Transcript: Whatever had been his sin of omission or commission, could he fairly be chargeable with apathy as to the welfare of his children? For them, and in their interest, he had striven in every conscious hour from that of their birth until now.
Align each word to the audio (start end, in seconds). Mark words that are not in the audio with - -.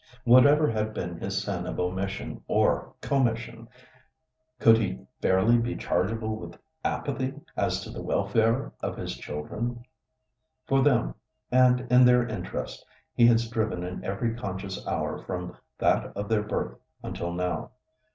Whatever 0.23 0.67
had 0.71 0.95
been 0.95 1.19
his 1.19 1.43
sin 1.43 1.67
of 1.67 1.79
omission 1.79 2.41
or 2.47 2.95
commission, 3.01 3.67
could 4.57 4.75
he 4.79 5.05
fairly 5.21 5.59
be 5.59 5.75
chargeable 5.75 6.37
with 6.37 6.57
apathy 6.83 7.35
as 7.55 7.81
to 7.81 7.91
the 7.91 8.01
welfare 8.01 8.73
of 8.81 8.97
his 8.97 9.15
children? 9.15 9.85
For 10.65 10.81
them, 10.81 11.13
and 11.51 11.81
in 11.91 12.03
their 12.03 12.25
interest, 12.27 12.83
he 13.13 13.27
had 13.27 13.39
striven 13.41 13.83
in 13.83 14.03
every 14.03 14.33
conscious 14.33 14.83
hour 14.87 15.19
from 15.19 15.55
that 15.77 16.05
of 16.17 16.29
their 16.29 16.41
birth 16.41 16.79
until 17.03 17.31
now. 17.31 17.69